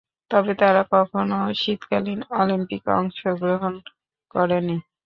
[0.31, 3.73] তবে তারা কখনও শীতকালীন অলিম্পিকে অংশগ্রহণ
[4.35, 4.77] করেনি।